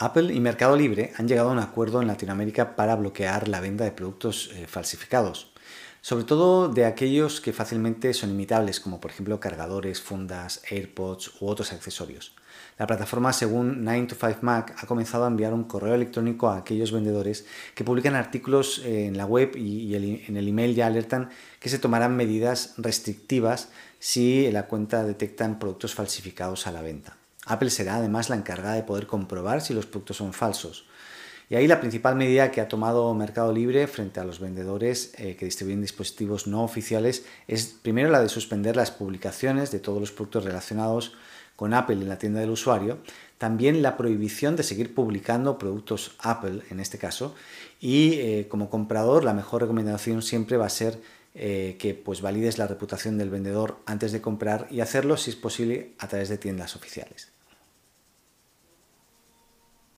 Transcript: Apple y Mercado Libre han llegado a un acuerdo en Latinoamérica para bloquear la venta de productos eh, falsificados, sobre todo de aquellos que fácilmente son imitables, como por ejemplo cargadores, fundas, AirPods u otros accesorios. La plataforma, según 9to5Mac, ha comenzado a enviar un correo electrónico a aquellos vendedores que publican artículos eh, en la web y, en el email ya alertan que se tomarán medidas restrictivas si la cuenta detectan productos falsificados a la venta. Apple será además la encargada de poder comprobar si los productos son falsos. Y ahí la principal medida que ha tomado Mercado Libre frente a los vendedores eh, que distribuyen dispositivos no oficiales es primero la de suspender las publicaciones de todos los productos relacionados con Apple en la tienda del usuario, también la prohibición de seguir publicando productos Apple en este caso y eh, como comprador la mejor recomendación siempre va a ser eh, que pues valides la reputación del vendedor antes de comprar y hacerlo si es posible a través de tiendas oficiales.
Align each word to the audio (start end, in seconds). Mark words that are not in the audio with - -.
Apple 0.00 0.32
y 0.32 0.38
Mercado 0.38 0.76
Libre 0.76 1.12
han 1.16 1.26
llegado 1.26 1.48
a 1.48 1.52
un 1.52 1.58
acuerdo 1.58 2.00
en 2.00 2.06
Latinoamérica 2.06 2.76
para 2.76 2.94
bloquear 2.94 3.48
la 3.48 3.60
venta 3.60 3.82
de 3.82 3.90
productos 3.90 4.48
eh, 4.54 4.68
falsificados, 4.68 5.50
sobre 6.02 6.22
todo 6.22 6.68
de 6.68 6.84
aquellos 6.84 7.40
que 7.40 7.52
fácilmente 7.52 8.14
son 8.14 8.30
imitables, 8.30 8.78
como 8.78 9.00
por 9.00 9.10
ejemplo 9.10 9.40
cargadores, 9.40 10.00
fundas, 10.00 10.62
AirPods 10.70 11.40
u 11.40 11.48
otros 11.48 11.72
accesorios. 11.72 12.36
La 12.78 12.86
plataforma, 12.86 13.32
según 13.32 13.84
9to5Mac, 13.84 14.74
ha 14.78 14.86
comenzado 14.86 15.24
a 15.24 15.26
enviar 15.26 15.52
un 15.52 15.64
correo 15.64 15.96
electrónico 15.96 16.48
a 16.48 16.58
aquellos 16.58 16.92
vendedores 16.92 17.44
que 17.74 17.82
publican 17.82 18.14
artículos 18.14 18.78
eh, 18.84 19.06
en 19.06 19.16
la 19.16 19.26
web 19.26 19.56
y, 19.56 19.96
en 19.96 20.36
el 20.36 20.46
email 20.46 20.76
ya 20.76 20.86
alertan 20.86 21.30
que 21.58 21.70
se 21.70 21.80
tomarán 21.80 22.14
medidas 22.14 22.74
restrictivas 22.76 23.70
si 23.98 24.48
la 24.52 24.68
cuenta 24.68 25.02
detectan 25.02 25.58
productos 25.58 25.96
falsificados 25.96 26.68
a 26.68 26.70
la 26.70 26.82
venta. 26.82 27.16
Apple 27.48 27.70
será 27.70 27.96
además 27.96 28.30
la 28.30 28.36
encargada 28.36 28.74
de 28.74 28.82
poder 28.82 29.06
comprobar 29.06 29.60
si 29.60 29.74
los 29.74 29.86
productos 29.86 30.18
son 30.18 30.32
falsos. 30.32 30.84
Y 31.50 31.54
ahí 31.54 31.66
la 31.66 31.80
principal 31.80 32.14
medida 32.14 32.50
que 32.50 32.60
ha 32.60 32.68
tomado 32.68 33.12
Mercado 33.14 33.52
Libre 33.52 33.86
frente 33.86 34.20
a 34.20 34.24
los 34.24 34.38
vendedores 34.38 35.14
eh, 35.16 35.34
que 35.34 35.46
distribuyen 35.46 35.80
dispositivos 35.80 36.46
no 36.46 36.62
oficiales 36.62 37.24
es 37.46 37.74
primero 37.80 38.10
la 38.10 38.20
de 38.20 38.28
suspender 38.28 38.76
las 38.76 38.90
publicaciones 38.90 39.70
de 39.70 39.80
todos 39.80 39.98
los 39.98 40.12
productos 40.12 40.44
relacionados 40.44 41.14
con 41.56 41.72
Apple 41.72 41.96
en 41.96 42.08
la 42.08 42.18
tienda 42.18 42.38
del 42.38 42.50
usuario, 42.50 42.98
también 43.38 43.82
la 43.82 43.96
prohibición 43.96 44.56
de 44.56 44.62
seguir 44.62 44.94
publicando 44.94 45.58
productos 45.58 46.14
Apple 46.20 46.62
en 46.70 46.80
este 46.80 46.98
caso 46.98 47.34
y 47.80 48.12
eh, 48.20 48.46
como 48.48 48.68
comprador 48.68 49.24
la 49.24 49.32
mejor 49.32 49.62
recomendación 49.62 50.22
siempre 50.22 50.56
va 50.56 50.66
a 50.66 50.70
ser 50.70 51.00
eh, 51.34 51.76
que 51.78 51.94
pues 51.94 52.20
valides 52.20 52.58
la 52.58 52.66
reputación 52.66 53.16
del 53.16 53.30
vendedor 53.30 53.78
antes 53.86 54.12
de 54.12 54.20
comprar 54.20 54.68
y 54.70 54.80
hacerlo 54.80 55.16
si 55.16 55.30
es 55.30 55.36
posible 55.36 55.92
a 55.98 56.08
través 56.08 56.28
de 56.28 56.38
tiendas 56.38 56.76
oficiales. 56.76 57.37